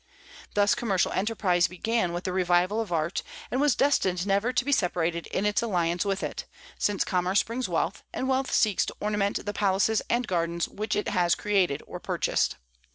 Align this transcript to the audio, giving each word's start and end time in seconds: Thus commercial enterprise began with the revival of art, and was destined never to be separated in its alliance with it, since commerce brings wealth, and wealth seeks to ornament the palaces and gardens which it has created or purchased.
Thus 0.55 0.73
commercial 0.73 1.11
enterprise 1.11 1.67
began 1.67 2.11
with 2.11 2.23
the 2.23 2.33
revival 2.33 2.81
of 2.81 2.91
art, 2.91 3.21
and 3.51 3.61
was 3.61 3.75
destined 3.75 4.25
never 4.25 4.51
to 4.51 4.65
be 4.65 4.71
separated 4.71 5.27
in 5.27 5.45
its 5.45 5.61
alliance 5.61 6.05
with 6.05 6.23
it, 6.23 6.45
since 6.79 7.03
commerce 7.03 7.43
brings 7.43 7.69
wealth, 7.69 8.01
and 8.11 8.27
wealth 8.27 8.51
seeks 8.51 8.83
to 8.87 8.95
ornament 8.99 9.45
the 9.45 9.53
palaces 9.53 10.01
and 10.09 10.25
gardens 10.25 10.67
which 10.67 10.95
it 10.95 11.09
has 11.09 11.35
created 11.35 11.83
or 11.85 11.99
purchased. 11.99 12.55